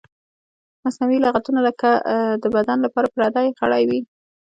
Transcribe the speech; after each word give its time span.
مصنوعي 0.83 1.17
لغتونه 1.25 1.59
لکه 1.67 1.89
د 2.43 2.45
بدن 2.55 2.77
لپاره 2.85 3.07
پردی 3.15 3.47
غړی 3.59 3.83
وي. 3.89 3.99